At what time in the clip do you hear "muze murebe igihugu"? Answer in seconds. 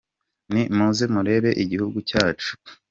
0.75-1.97